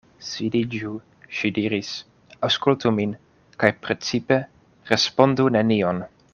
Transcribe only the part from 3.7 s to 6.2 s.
precipe respondu nenion.